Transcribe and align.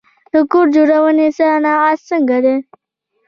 د 0.33 0.35
کور 0.51 0.65
جوړونې 0.75 1.27
صنعت 1.37 1.99
څنګه 2.09 2.37
دی؟ 2.45 2.55